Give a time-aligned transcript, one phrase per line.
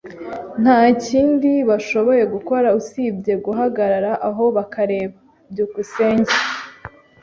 [0.63, 5.17] Nta kindi bashoboye gukora usibye guhagarara aho bakareba.
[5.51, 6.33] byukusenge